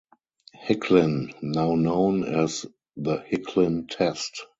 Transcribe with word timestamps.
Hicklin., 0.55 1.31
now 1.43 1.75
known 1.75 2.23
as 2.23 2.65
the 2.97 3.17
Hicklin 3.17 3.87
test. 3.87 4.47